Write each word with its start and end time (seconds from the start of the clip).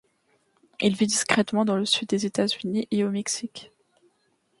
Il 0.79 0.95
vit 0.95 1.05
discrètement 1.05 1.63
dans 1.63 1.75
le 1.75 1.85
Sud 1.85 2.09
des 2.09 2.25
États-Unis 2.25 2.87
et 2.89 3.03
au 3.03 3.11
Mexique. 3.11 3.71